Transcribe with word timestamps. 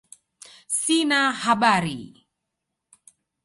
Sina 0.79 1.19
habari 1.41 1.99